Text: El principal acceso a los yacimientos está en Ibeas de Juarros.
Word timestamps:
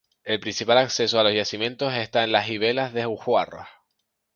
El 0.23 0.39
principal 0.39 0.79
acceso 0.79 1.19
a 1.19 1.23
los 1.23 1.31
yacimientos 1.35 1.93
está 1.93 2.23
en 2.23 2.31
Ibeas 2.51 2.91
de 2.91 3.05
Juarros. 3.05 3.67